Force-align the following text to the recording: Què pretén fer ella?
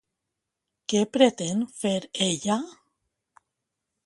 Què 0.93 1.01
pretén 1.19 1.61
fer 1.83 1.93
ella? 2.31 2.59